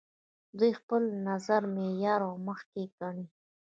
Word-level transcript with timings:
دوی 0.57 0.71
خپل 0.79 1.01
نظر 1.27 1.61
معیار 1.75 2.21
او 2.29 2.33
محک 2.45 2.69
ګڼي. 2.99 3.25